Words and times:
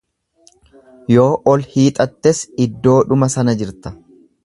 Yoo 1.17 1.27
ol 1.53 1.67
hiixattes 1.75 2.43
iddoodhuma 2.69 3.33
sana 3.39 3.59
jirta. 3.65 3.99